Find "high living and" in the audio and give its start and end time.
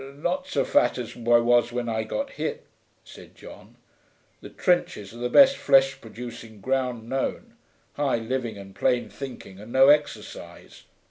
7.93-8.73